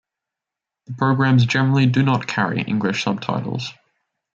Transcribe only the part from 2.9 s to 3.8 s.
subtitles.